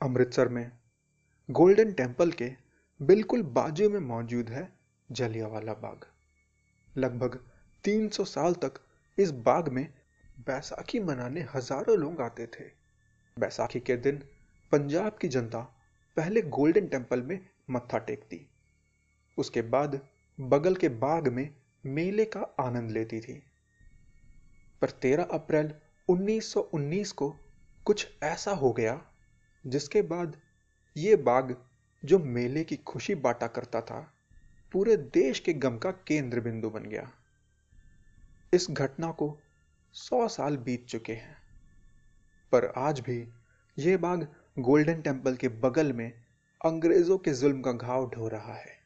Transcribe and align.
अमृतसर 0.00 0.48
में। 0.48 0.70
Golden 1.50 1.92
temple 1.92 2.32
के 2.32 2.50
बिल्कुल 3.00 3.42
बाजू 3.42 3.88
में 3.90 4.00
मौजूद 4.00 4.48
है 4.48 4.68
जलियावाला 5.12 5.72
बाग। 5.72 6.04
लगभग 6.96 7.38
300 7.84 8.24
साल 8.24 8.54
तक 8.54 8.74
इस 9.18 9.30
बाग 9.30 9.68
में 9.68 9.88
बैसाखी 10.46 11.00
मनाने 11.00 11.46
हज़ारों 11.54 11.98
लोग 11.98 12.20
आते 12.20 12.46
थे। 12.46 12.64
बैसाखी 13.36 13.80
के 13.80 13.96
दिन 13.96 14.22
पंजाब 14.72 15.18
की 15.20 15.28
जनता 15.28 15.60
पहले 16.16 16.42
गोल्डन 16.42 16.86
टेंपल 16.86 17.22
में 17.22 17.38
मत्था 17.70 17.98
टेकती। 17.98 18.46
उसके 19.38 19.62
बाद 19.62 20.00
बगल 20.38 20.74
के 20.74 20.88
बाग 20.88 21.28
में 21.28 21.48
मेले 21.86 22.24
का 22.24 22.54
आनंद 22.60 22.90
लेती 22.90 23.20
थी। 23.20 23.42
पर 24.82 24.90
13 24.90 25.28
अप्रैल 25.32 25.74
1919 26.08 27.12
को 27.12 27.36
कुछ 27.86 28.08
ऐसा 28.22 28.52
हो 28.52 28.72
गया 28.72 29.00
जिसके 29.66 30.02
बाद 30.02 30.40
ये 30.96 31.16
बाग 31.16 31.66
जो 32.04 32.18
मेले 32.18 32.64
की 32.64 32.76
खुशी 32.76 33.14
बांटा 33.14 33.46
करता 33.46 33.80
था, 33.80 34.14
पूरे 34.72 34.96
देश 34.96 35.40
के 35.40 35.52
गम 35.52 35.78
का 35.78 35.90
केंद्र 35.90 36.40
बिंदु 36.40 36.70
बन 36.70 36.82
गया। 36.82 37.12
इस 38.54 38.66
घटना 38.70 39.12
को 39.12 39.38
सौ 39.92 40.28
साल 40.28 40.56
बीत 40.56 40.86
चुके 40.86 41.14
हैं। 41.14 41.36
पर 42.52 42.64
आज 42.64 43.00
भी 43.00 43.28
यह 43.78 43.98
बाग 43.98 44.34
गोल्डन 44.58 45.02
टेंपल 45.02 45.36
के 45.36 45.48
बगल 45.48 45.92
में 45.92 46.12
अंग्रेज़ों 46.64 47.18
के 47.18 47.32
जुल्म 47.32 47.62
का 47.62 47.72
घाव 47.72 48.10
ढो 48.10 48.28
रहा 48.28 48.54
है। 48.54 48.78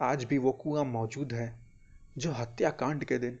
आज 0.00 0.24
भी 0.24 0.38
वो 0.38 0.52
कुआँ 0.52 0.84
मौजूद 0.84 1.32
है, 1.32 1.58
जो 2.18 2.32
हत्याकांड 2.32 3.04
के 3.04 3.18
दिन 3.18 3.38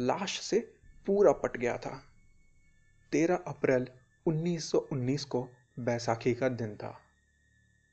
लाश 0.00 0.40
से 0.40 0.74
पूरा 1.06 1.32
पट 1.32 1.56
गया 1.56 1.78
था। 1.78 2.02
13 3.12 3.36
अप्रैल 3.36 3.88
1919 4.26 5.24
को 5.24 5.48
बैसाखी 5.76 6.34
का 6.34 6.48
दिन 6.48 6.74
था। 6.76 6.94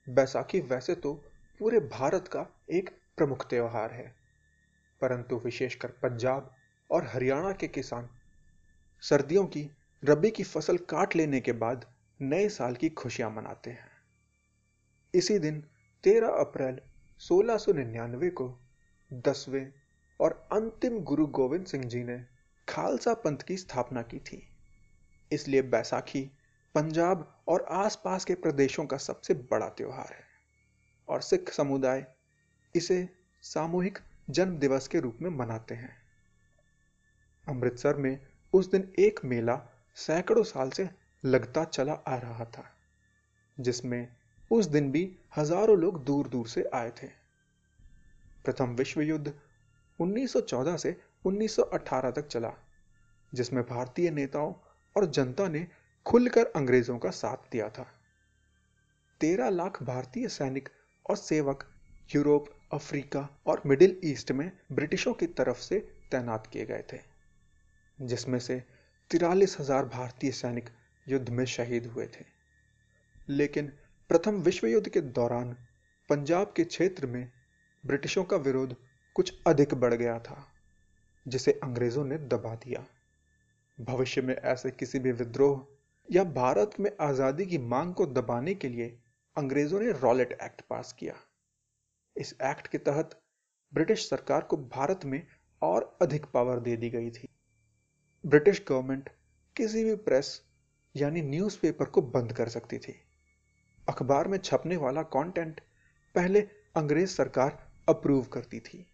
बैसाखी 0.08 0.60
वैसे 0.62 0.96
तो 0.96 1.14
पूरे 1.60 1.80
भारत 1.80 2.28
का 2.28 2.46
एक 2.72 2.90
प्रमुख 3.18 3.48
त्यौहार 3.50 3.92
है, 3.92 4.08
परंतु 5.02 5.36
विशेषकर 5.36 5.92
पंजाब 6.04 6.52
और 6.90 7.06
हरियाणा 7.06 7.52
के 7.52 7.68
किसान 7.68 8.10
सर्दियों 9.04 9.46
की 9.46 9.70
रबी 10.04 10.30
की 10.32 10.44
फ़सल 10.44 10.78
काट 10.90 11.16
लेने 11.16 11.40
के 11.42 11.52
बाद 11.52 11.86
नए 12.20 12.48
साल 12.50 12.76
की 12.76 12.90
खुशियाँ 12.90 13.30
मनाते 13.30 13.72
हैं। 13.72 13.92
इसी 15.14 15.38
दिन 15.40 15.64
13 16.04 16.40
अप्रैल 16.40 16.80
1699 17.22 18.30
को 18.32 18.48
दसवें 19.12 19.72
और 20.20 20.32
अंतिम 20.52 21.00
गुरु 21.02 21.26
गोविंद 21.28 21.66
सिंह 21.66 21.84
जी 21.84 22.04
ने 22.04 22.18
खालसा 22.68 23.14
पंथ 23.14 23.38
की 23.38 23.58
स्थापना 23.58 24.02
की 24.02 24.20
थी। 24.20 24.42
इसलिए 25.32 25.62
बैसाखी 25.62 26.30
पंजाब 26.76 27.44
और 27.48 27.66
आसपास 27.72 28.26
के 28.26 28.36
प्रदेशों 28.36 28.86
का 28.86 28.98
सबसे 28.98 29.34
बड़ा 29.52 29.68
त्यौहार 29.70 30.14
है। 30.14 30.24
और 31.08 31.22
सिख 31.22 31.50
समुदाय 31.50 32.06
इसे 32.76 33.10
सामूहिक 33.44 33.98
जन्म 34.30 34.58
दिवस 34.58 34.88
के 34.88 35.00
रूप 35.00 35.18
में 35.22 35.30
मनाते 35.30 35.76
हैं। 35.76 35.96
अमृतसर 37.48 37.96
में 37.96 38.20
उस 38.54 38.72
दिन 38.72 38.94
एक 39.00 39.20
मेला 39.26 39.60
सैकड़ों 39.96 40.44
साल 40.44 40.70
से 40.70 40.90
लगता 41.24 41.64
चला 41.64 41.94
आ 41.94 42.16
रहा 42.16 42.46
था, 42.46 42.64
जिसमें 43.60 44.08
उस 44.52 44.66
दिन 44.66 44.92
भी 44.92 45.04
हज़ारों 45.38 45.78
लोग 45.78 46.04
दूर 46.04 46.28
दूर 46.28 46.48
से 46.48 46.64
आए 46.74 46.90
थे। 46.90 47.08
प्रथम 48.46 48.76
विश्व 48.76 49.02
युद्ध 49.02 49.34
1914 50.00 50.78
से 50.78 50.96
1918 51.26 52.12
तक 52.12 52.28
चला, 52.28 52.54
जिसमें 53.34 53.64
भारतीय 53.64 54.12
नेताओं 54.12 54.54
और 54.96 55.06
जनता 55.06 55.48
ने 55.48 55.68
खुलकर 56.06 56.52
अंग्रेज़ों 56.56 56.98
का 56.98 57.10
साथ 57.12 57.52
दिया 57.52 57.70
था। 57.70 57.86
तेरह 59.22 59.50
लाख 59.50 59.82
भारतीय 59.84 60.28
सैनिक 60.28 60.70
और 61.06 61.16
सेवक 61.16 61.64
यूरोप, 62.10 62.46
अफ्रीका 62.74 63.28
और 63.48 63.62
मिडिल 63.66 64.00
ईस्ट 64.04 64.32
में 64.32 64.52
ब्रिटिशों 64.72 65.14
की 65.14 65.28
तरफ़ 65.28 65.60
से 65.60 65.80
तैनात 66.12 66.48
किए 66.48 66.66
गए 66.66 66.84
थे, 66.94 66.98
जिसमें 68.00 68.40
से 68.40 68.62
तिरालीस 69.12 69.58
हज़ार 69.60 69.86
भारतीय 69.86 70.32
सैनिक 70.32 70.70
युद्ध 71.08 71.30
में 71.30 71.46
शहीद 71.46 71.86
हुए 71.86 72.06
थे। 72.08 72.26
लेकिन 73.30 73.72
प्रथम 74.10 74.42
विश्व 74.42 74.68
युद्ध 74.68 74.88
के 74.90 75.02
दौरान 75.02 75.56
पंजाब 76.10 76.54
के 76.56 76.64
क्षेत्र 76.64 77.08
में 77.08 77.32
ब्रिटिशों 77.84 78.24
का 78.24 78.38
विरोध 78.38 78.76
कुछ 79.16 79.34
अधिक 79.48 79.74
बढ़ 79.74 79.94
गया 79.94 80.18
था, 80.20 80.48
जिसे 81.26 81.60
अंग्रेज़ों 81.64 82.06
ने 82.06 82.18
दबा 82.18 82.56
दिया। 82.56 82.86
भविष्य 83.78 84.22
में 84.22 84.36
ऐसे 84.36 84.72
किसी 84.72 85.00
भी 85.00 85.12
विद्रोह 85.12 85.66
या 86.14 86.24
भारत 86.24 86.72
में 86.80 86.90
आज़ादी 87.02 87.46
की 87.46 87.58
मांग 87.58 87.94
को 87.94 88.06
दबाने 88.06 88.54
के 88.54 88.70
लिए 88.70 88.88
अंग्रेज़ों 89.38 89.80
ने 89.80 89.92
रॉलेट 89.92 90.32
एक्ट 90.44 90.62
पास 90.62 90.92
किया। 91.00 91.14
इस 92.16 92.34
एक्ट 92.44 92.68
के 92.68 92.78
तहत 92.78 93.20
ब्रिटिश 93.74 94.10
सरकार 94.10 94.42
को 94.42 94.58
भारत 94.58 95.06
में 95.06 95.22
और 95.62 95.98
अधिक 96.02 96.26
पावर 96.26 96.60
दे 96.60 96.76
दी 96.78 96.90
गई 96.90 97.10
थी। 97.12 97.30
ब्रिटिश 98.24 98.64
गवर्नमेंट 98.68 99.10
किसी 99.56 99.84
भी 99.84 99.96
प्रेस 99.96 100.42
यानी 100.96 101.22
न्यूज़पेपर 101.22 101.86
को 101.86 102.02
बंद 102.02 102.34
कर 102.34 102.50
सकती 102.50 102.78
थी। 102.78 102.96
अखबार 103.90 104.28
में 104.28 104.38
छपने 104.38 104.78
वाला 104.78 105.04
कंटेंट 105.12 105.62
पहले 106.16 106.42
अंग्रेज़ 106.76 107.10
सरकार 107.10 107.60
अप्रूव 107.90 108.26
करती 108.26 108.60
थी। 108.60 108.86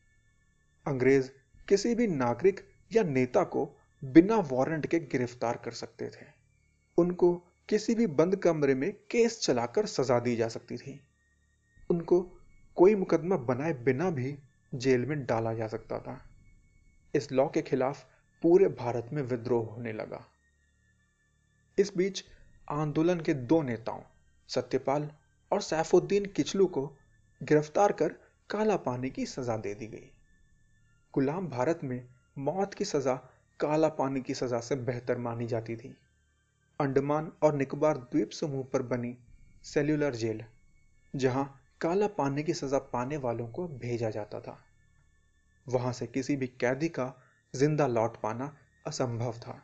अंग्रेज़ 0.85 1.29
किसी 1.67 1.95
भी 1.95 2.07
नागरिक 2.07 2.67
या 2.93 3.03
नेता 3.03 3.43
को 3.43 3.69
बिना 4.03 4.37
वारंट 4.51 4.87
के 4.87 4.99
गिरफ़्तार 4.99 5.61
कर 5.65 5.71
सकते 5.71 6.09
थे। 6.09 6.38
उनको 6.99 7.33
किसी 7.69 7.95
भी 7.95 8.07
बंद 8.07 8.35
कमरे 8.35 8.75
में 8.75 8.93
केस 9.11 9.39
चलाकर 9.41 9.85
सजा 9.85 10.19
दी 10.19 10.35
जा 10.35 10.47
सकती 10.47 10.77
थी। 10.77 10.99
उनको 11.89 12.21
कोई 12.75 12.95
मुकदमा 12.95 13.37
बनाए 13.37 13.73
बिना 13.73 14.09
भी 14.09 14.37
जेल 14.75 15.05
में 15.05 15.25
डाला 15.25 15.53
जा 15.53 15.67
सकता 15.67 15.99
था। 15.99 16.29
इस 17.15 17.31
लॉ 17.31 17.47
के 17.47 17.61
खिलाफ 17.61 18.05
पूरे 18.41 18.67
भारत 18.67 19.09
में 19.13 19.21
विद्रोह 19.21 19.65
होने 19.65 19.93
लगा। 19.93 20.25
इस 21.77 21.97
बीच 21.97 22.23
आंदोलन 22.71 23.19
के 23.19 23.33
दो 23.33 23.61
नेताओं, 23.61 24.01
सत्यपाल 24.47 25.11
और 25.51 25.61
सैफुद्दीन 25.61 26.25
किचलू 26.25 26.65
को 26.67 26.97
गिरफ़्तार 27.43 27.91
कर 27.91 28.09
काला 28.49 28.75
पानी 28.77 29.09
की 29.09 29.25
सजा 29.25 29.57
दे 29.57 29.73
दी 29.73 29.87
गई। 29.87 30.11
गुलाम 31.13 31.47
भारत 31.47 31.79
में 31.83 32.07
मौत 32.37 32.73
की 32.73 32.85
सजा 32.85 33.15
काला 33.59 33.89
पानी 33.89 34.21
की 34.21 34.33
सजा 34.33 34.59
से 34.59 34.75
बेहतर 34.75 35.17
मानी 35.17 35.47
जाती 35.47 35.75
थी। 35.75 35.97
अंडमान 36.79 37.31
और 37.43 37.55
निकोबार 37.55 37.97
द्वीप 37.97 38.29
समूह 38.31 38.63
पर 38.63 38.81
बनी 38.81 39.17
सेल्यूलर 39.63 40.15
जेल, 40.15 40.43
जहाँ 41.13 41.43
काला 41.81 42.07
पानी 42.07 42.43
की 42.43 42.53
सजा 42.53 42.77
पाने 42.93 43.17
वालों 43.17 43.47
को 43.47 43.67
भेजा 43.67 44.09
जाता 44.09 44.39
था। 44.39 44.57
वहाँ 45.67 45.91
से 45.93 46.07
किसी 46.07 46.35
भी 46.35 46.47
कैदी 46.47 46.89
का 46.89 47.13
ज़िंदा 47.53 47.87
लौट 47.87 48.15
पाना 48.21 48.55
असंभव 48.85 49.39
था। 49.39 49.57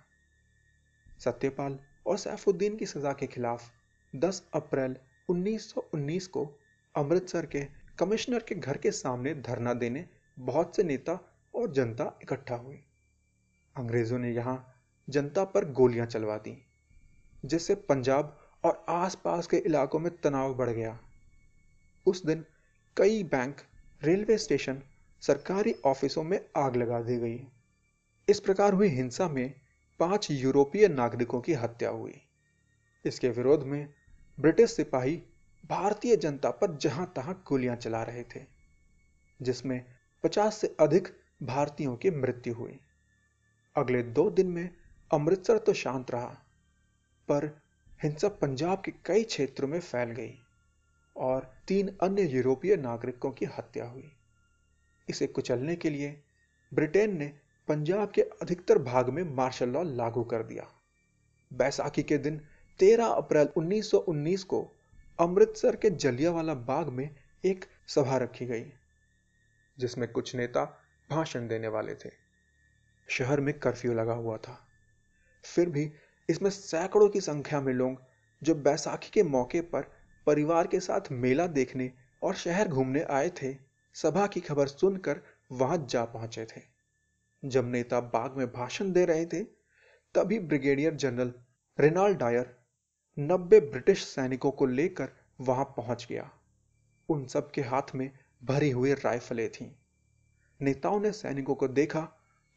सत्यपाल 1.20 1.80
और 2.08 2.18
सैफुद्दीन 2.18 2.76
की 2.78 2.86
सजा 2.86 3.14
के 3.14 3.28
खिलाफ 3.28 3.72
10 4.14 4.44
अप्रैल 4.54 4.98
1919 5.30 6.28
को 6.28 6.46
अमृतसर 6.96 7.46
के 7.46 7.66
कमिश्नर 8.00 8.40
के 8.40 8.56
घर 8.56 8.78
के 8.78 8.92
सामने 8.92 9.36
धरना 9.42 9.74
देने 9.74 10.06
बहुत 10.38 10.76
से 10.76 10.84
नेता 10.84 11.20
और 11.54 11.72
जनता 11.72 12.14
इकट्ठा 12.24 12.56
हुई। 12.56 12.84
अंग्रेज़ों 13.76 14.20
ने 14.20 14.34
यहाँ 14.34 14.76
जनता 15.08 15.44
पर 15.46 15.72
गोलियाँ 15.72 16.06
चलवा 16.06 16.38
दी। 16.38 16.62
जिससे 17.46 17.76
पंजाब 17.76 18.38
और 18.64 18.86
आसपास 18.90 19.48
के 19.48 19.58
इलाकों 19.58 20.00
में 20.00 20.12
तनाव 20.18 20.54
बढ़ 20.54 20.70
गया। 20.70 21.00
उस 22.08 22.26
दिन 22.26 22.46
कई 22.98 23.24
बैंक 23.24 23.62
रेलवे 24.04 24.38
स्टेशन 24.38 24.82
सरकारी 25.22 25.74
ऑफिसों 25.86 26.24
में 26.24 26.40
आग 26.58 26.76
लगा 26.76 27.02
दी 27.02 27.18
गई। 27.18 27.48
इस 28.28 28.40
प्रकार 28.40 28.74
हुई 28.74 28.88
हिंसा 28.88 29.28
में 29.28 29.54
पाँच 30.00 30.32
यूरोपीय 30.32 30.88
नागरिकों 30.88 31.42
की 31.42 31.54
हत्या 31.54 31.90
हुई। 31.90 32.22
इसके 33.06 33.30
विरोध 33.30 33.64
में 33.64 33.88
ब्रिटिश 34.40 34.72
सिपाही 34.72 35.22
भारतीय 35.70 36.16
जनता 36.16 36.50
पर 36.52 36.76
जहाँ 36.78 37.12
तहां 37.16 37.34
गोलियाँ 37.48 37.76
चला 37.76 38.04
रहे 38.04 38.24
थे, 38.24 38.42
जिसमें 39.42 39.86
50 40.24 40.58
से 40.58 40.76
अधिक 40.80 41.08
भारतीयों 41.44 41.96
की 41.96 42.12
मृत्यु 42.12 42.54
हुई। 42.54 42.80
अगले 43.76 44.04
दो 44.04 44.30
दिन 44.30 44.48
में 44.48 44.70
अमृतसर 45.12 45.58
तो 45.58 45.74
शांत 45.74 46.12
रहा। 46.12 46.45
पर 47.28 47.62
हिंसा 48.04 48.28
पंजाब 48.28 48.82
के 48.86 48.92
कई 49.06 49.24
क्षेत्रों 49.24 49.68
में 49.68 49.80
फैल 49.80 50.10
गई 50.10 50.40
और 51.16 51.54
तीन 51.68 51.98
अन्य 52.02 52.22
यूरोपीय 52.22 52.76
नागरिकों 52.76 53.32
की 53.32 53.46
हत्या 53.46 53.86
हुई। 53.86 54.12
इसे 55.10 55.28
कुचलने 55.28 55.76
के 55.76 55.90
लिए 55.90 56.24
ब्रिटेन 56.74 57.18
ने 57.18 57.34
पंजाब 57.68 58.12
के 58.12 58.22
अधिकतर 58.22 58.80
भाग 58.80 59.10
में 59.10 59.24
मार्शल 59.24 59.70
लॉ 59.70 59.84
लागू 59.84 60.24
कर 60.24 60.44
दिया। 60.44 60.68
बैसाखी 61.54 62.04
के 62.04 62.18
दिन 62.18 62.42
13 62.80 63.06
अप्रैल 63.06 63.50
1919 63.58 64.44
को 64.44 64.72
अमृतसर 65.20 65.76
के 65.76 65.90
जलियावाला 65.90 66.54
बाग 66.54 66.90
में 66.90 67.16
एक 67.46 67.66
सभा 67.88 68.18
रखी 68.18 68.46
गई, 68.46 68.66
जिसमें 69.80 70.12
कुछ 70.12 70.36
नेता 70.36 70.82
भाषण 71.10 71.48
देने 71.48 71.68
वाले 71.68 71.96
थे। 71.96 72.12
शहर 73.10 73.42
में 73.42 73.60
कर्फ्यू 73.60 73.94
लगा 73.94 74.14
हुआ 74.14 74.38
था। 74.38 74.68
फिर 75.44 75.70
भी 75.70 75.92
इसमें 76.30 76.50
सैकड़ों 76.50 77.10
की 77.10 77.22
संख्या 77.22 77.62
में 77.62 77.74
लोग, 77.74 78.02
जो 78.44 78.56
बैसाखी 78.56 79.10
के 79.14 79.24
मौके 79.24 79.62
पर 79.62 79.82
परिवार 80.28 80.68
के 80.68 80.80
साथ 80.80 81.12
मेला 81.12 81.48
देखने 81.48 81.92
और 82.24 82.36
शहर 82.36 82.68
घूमने 82.68 83.04
आए 83.04 83.30
थे, 83.30 83.56
सभा 83.94 84.28
की 84.28 84.40
खबर 84.40 84.68
सुनकर 84.68 85.22
वहाँ 85.52 85.86
जा 85.90 86.06
पहुँचे 86.06 86.46
थे। 86.46 86.62
जब 87.44 87.70
नेता 87.72 88.00
बाग 88.00 88.38
में 88.38 88.48
भाषण 88.48 88.92
दे 88.92 89.06
रहे 89.06 89.26
थे, 89.26 89.44
तभी 90.16 90.40
ब्रिगेडियर 90.40 90.96
जनरल 90.96 91.34
रेनाल्ड 91.80 92.18
डायर 92.18 92.56
नब्बे 93.20 93.60
ब्रिटिश 93.60 94.04
सैनिकों 94.06 94.52
को 94.52 94.66
लेकर 94.66 95.10
वहाँ 95.42 95.66
पहुँच 95.66 96.08
गया। 96.10 96.30
उन 97.10 97.26
सब 97.26 97.52
के 97.52 97.62
हाथ 97.62 97.96
में 97.96 98.12
भरी 98.44 98.70
हुई 98.70 98.94
राइफलें 98.94 99.50
थीं। 99.52 99.72
नेताओं 100.62 101.00
ने 101.00 101.12
सैनिकों 101.12 101.56
को 101.56 101.68
देखा 101.68 102.02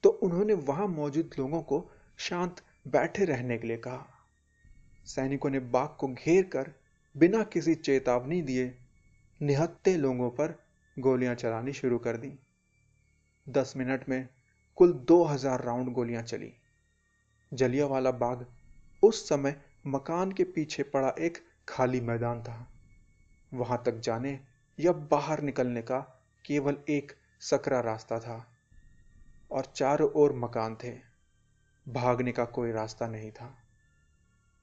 तो 0.03 0.11
उन्होंने 0.23 0.55
वहाँ 0.55 0.87
मौजूद 0.87 1.31
लोगों 1.39 1.63
को 1.63 1.91
शांत 2.19 2.61
बैठे 2.89 3.25
रहने 3.25 3.59
के 3.59 3.67
लिए 3.67 3.77
कहा। 3.77 4.07
सैनिकों 5.07 5.51
ने 5.51 5.61
बाग 5.69 5.97
को 6.01 6.09
घेर 6.09 6.43
कर 6.45 6.73
बिना 7.15 7.43
किसी 7.45 7.75
चेतावनी 7.75 8.41
दिए 8.43 8.73
निहत्ते 9.41 9.97
लोगों 9.97 10.31
पर 10.31 10.55
गोलियाँ 10.97 11.35
चलानी 11.35 11.73
शुरू 11.73 11.99
कर 11.99 12.17
दी। 12.17 12.33
दस 13.47 13.73
मिनट 13.77 14.09
में 14.09 14.29
कुल 14.79 14.93
दो 15.09 15.23
हज़ार 15.25 15.65
राउंड 15.65 15.93
गोलियाँ 15.93 16.23
चली। 16.23 16.53
जलियावाला 17.53 18.11
बाग 18.13 18.47
उस 19.03 19.29
समय 19.29 19.61
मकान 19.87 20.33
के 20.33 20.45
पीछे 20.45 20.83
पड़ा 20.83 21.15
एक 21.19 21.39
खाली 21.69 22.01
मैदान 22.01 22.43
था। 22.43 22.67
वहाँ 23.53 23.83
तक 23.87 24.01
जाने 24.01 24.39
या 24.79 24.93
बाहर 25.11 25.43
निकलने 25.43 25.83
का 25.83 25.99
केवल 26.45 26.77
एक 26.89 27.13
सकरा 27.41 27.81
रास्ता 27.81 28.19
था 28.19 28.45
और 29.51 29.73
चारों 29.77 30.11
ओर 30.13 30.33
मकान 30.37 30.77
थे। 30.85 31.08
भागने 31.89 32.33
का 32.33 32.45
कोई 32.45 32.73
रास्ता 32.73 33.07
नहीं 33.07 33.31
था। 33.31 33.59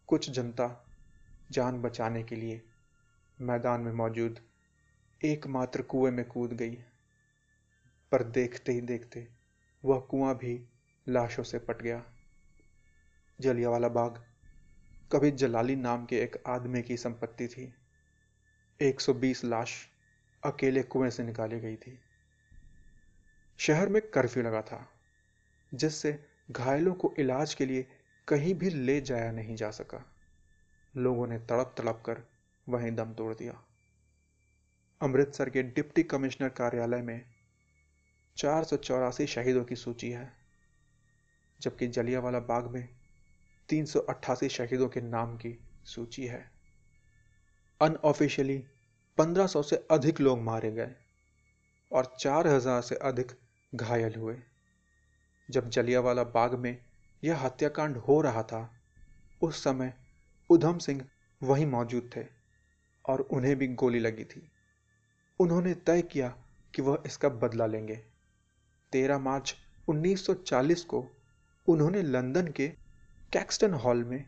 कुछ 0.08 0.30
जनता 0.30 0.86
जान 1.52 1.82
बचाने 1.82 2.24
के 2.24 2.36
लिए 2.36 2.62
मैदान 3.42 3.82
में 3.82 3.92
मौजूद 3.92 4.40
एकमात्र 5.26 5.82
कुएँ 5.82 6.12
में 6.12 6.26
कूद 6.26 6.54
गई। 6.54 6.76
पर 8.12 8.24
देखते 8.24 8.72
ही 8.72 8.82
देखते 8.82 9.28
वह 9.86 10.00
कुआँ 10.00 10.36
भी 10.36 10.68
लाशों 11.10 11.44
से 11.44 11.60
पट 11.60 11.82
गया। 11.82 12.06
जलियावाला 13.42 13.88
बाग 13.88 14.26
कभी 15.12 15.32
जलाली 15.32 15.76
नाम 15.76 16.06
के 16.06 16.20
एक 16.20 16.44
आदमी 16.48 16.82
की 16.82 16.98
संपत्ति 16.98 17.48
थी। 17.48 17.74
120 18.82 19.46
लाश 19.46 19.88
अकेले 20.46 20.84
कुएँ 20.84 21.10
से 21.10 21.24
निकाली 21.24 21.60
गई 21.60 21.76
थी। 21.76 22.00
शहर 23.58 23.90
में 23.90 24.02
कर्फ्यू 24.02 24.44
लगा 24.44 24.62
था, 24.62 24.90
जिससे 25.74 26.35
घायलों 26.52 26.94
को 26.94 27.14
इलाज 27.20 27.54
के 27.54 27.66
लिए 27.66 27.88
कहीं 28.28 28.54
भी 28.54 28.70
ले 28.70 29.02
जाया 29.02 29.32
नहीं 29.32 29.56
जा 29.56 29.72
सका। 29.72 30.06
लोगों 30.98 31.28
ने 31.28 31.40
तड़प 31.40 31.76
तड़प 31.78 32.04
कर 32.06 32.22
वहीं 32.70 32.92
दम 32.92 33.14
तोड़ 33.14 33.34
दिया। 33.34 33.64
अमृतसर 35.02 35.50
के 35.50 35.64
डिप्टी 35.64 36.04
कमिश्नर 36.04 36.50
कार्यालय 36.50 37.02
में 37.02 37.26
चार 38.38 38.64
सौ 38.64 38.78
चौरासी 38.78 39.28
शहीदों 39.28 39.64
की 39.64 39.76
सूची 39.76 40.10
है, 40.12 40.34
जबकि 41.62 41.88
जलियावाला 41.88 42.40
बाग 42.40 42.68
में 42.68 42.90
तीन 43.70 43.86
सौ 43.86 44.00
अट्ठासी 44.00 44.50
शहीदों 44.50 44.90
के 44.90 45.02
नाम 45.02 45.38
की 45.38 45.58
सूची 45.86 46.26
है। 46.26 46.52
अनऑफिशियली 47.82 48.64
1500 49.18 49.64
से 49.64 49.88
अधिक 49.92 50.22
लोग 50.22 50.42
मारे 50.42 50.72
गए 50.72 50.96
और 51.92 52.16
4000 52.20 52.82
से 52.82 52.96
अधिक 52.96 53.32
घायल 53.76 54.16
हुए। 54.16 54.38
जब 55.50 55.70
जलियावाला 55.70 56.24
बाग 56.24 56.56
में 56.56 56.78
यह 57.24 57.38
हत्याकांड 57.38 57.98
हो 57.98 58.22
रहा 58.22 58.44
था, 58.44 58.72
उस 59.42 59.64
समय 59.64 59.94
उधम 60.50 60.78
सिंह 60.78 61.06
वहीं 61.44 61.66
मौजूद 61.66 62.10
थे 62.16 62.26
और 63.06 63.22
उन्हें 63.22 63.56
भी 63.56 63.68
गोली 63.68 64.00
लगी 64.00 64.24
थी। 64.24 64.52
उन्होंने 65.40 65.74
तय 65.74 66.02
किया 66.02 66.38
कि 66.76 66.82
वह 66.82 67.04
इसका 67.06 67.30
बदला 67.30 67.66
लेंगे। 67.66 67.96
13 68.92 69.18
मार्च 69.20 69.56
1940 69.88 70.84
को 70.84 71.08
उन्होंने 71.68 72.02
लंदन 72.02 72.48
के 72.48 72.68
कैक्सटन 73.34 73.74
हॉल 73.74 74.04
में 74.04 74.26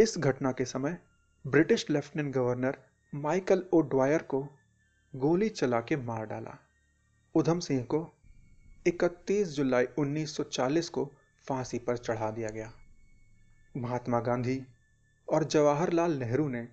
इस 0.00 0.18
घटना 0.18 0.52
के 0.52 0.64
समय 0.64 0.98
British 1.46 1.90
lieutenant 1.90 2.34
governor 2.34 2.78
Michael 3.14 3.64
O'Dwyer 3.72 4.22
को 4.22 4.48
गोली 5.16 5.48
चला 5.48 5.80
के 5.80 5.96
मार 5.96 6.26
डाला। 6.26 6.58
उधम 7.34 7.58
सिंह 7.58 7.84
को 7.84 8.17
31 8.88 9.48
जुलाई 9.48 9.84
1940 9.98 10.88
को 10.88 11.12
फांसी 11.48 11.78
पर 11.78 11.96
चढ़ा 11.96 12.30
दिया 12.30 12.48
गया। 12.48 12.72
महात्मा 13.76 14.20
गांधी 14.20 14.62
और 15.32 15.44
जवाहरलाल 15.44 16.12
नेहरू 16.12 16.48
ने 16.48 16.68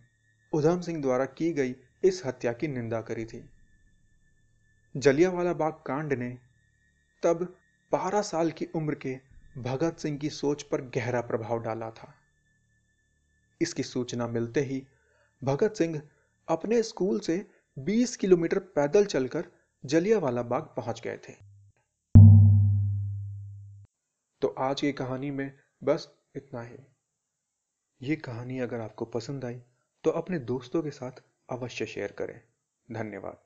उधम 0.53 0.81
सिंह 0.81 1.01
द्वारा 1.01 1.25
की 1.25 1.53
गई 1.53 1.75
इस 2.03 2.21
हत्या 2.25 2.53
की 2.53 2.67
निंदा 2.67 3.01
करी 3.01 3.25
थी। 3.25 3.49
जलियावाला 4.97 5.53
बाग 5.53 5.73
कांड 5.73 6.13
ने 6.13 6.37
तब 7.23 7.57
12 7.91 8.21
साल 8.21 8.51
की 8.51 8.65
उम्र 8.65 8.95
के 8.95 9.19
भगत 9.57 9.97
सिंह 9.97 10.17
की 10.17 10.29
सोच 10.29 10.63
पर 10.63 10.81
गहरा 10.81 11.21
प्रभाव 11.21 11.59
डाला 11.59 11.91
था। 11.91 12.13
इसकी 13.61 13.83
सूचना 13.83 14.27
मिलते 14.27 14.61
ही 14.61 14.87
भगत 15.43 15.73
सिंह 15.73 16.01
अपने 16.47 16.83
स्कूल 16.83 17.19
से 17.19 17.47
20 17.79 18.15
किलोमीटर 18.15 18.59
पैदल 18.59 19.05
चलकर 19.05 19.45
जलियावाला 19.85 20.41
बाग 20.43 20.63
पहुँच 20.63 21.01
गए 21.01 21.17
थे। 21.17 21.54
तो 24.41 24.47
आज 24.47 24.81
की 24.81 24.91
कहानी 24.93 25.31
में 25.31 25.59
बस 25.83 26.07
इतना 26.35 26.61
ही। 26.61 26.77
ये 28.01 28.15
कहानी 28.15 28.59
अगर 28.59 28.79
आपको 28.79 29.05
पसंद 29.05 29.45
आई 29.45 29.61
तो 30.03 30.09
अपने 30.11 30.39
दोस्तों 30.39 30.83
के 30.83 30.91
साथ 30.91 31.21
अवश्य 31.49 31.85
शेयर 31.85 32.11
करें। 32.11 32.39
धन्यवाद। 32.91 33.44